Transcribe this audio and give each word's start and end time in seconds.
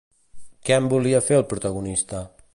Què 0.69 0.77
en 0.83 0.87
volia 0.95 1.21
fer 1.27 1.39
el 1.41 1.47
protagonista? 1.53 2.25